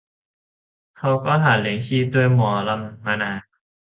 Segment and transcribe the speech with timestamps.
[0.97, 3.39] เขาก็หาเลี้ยงชีพด้วยหมอลำมานาน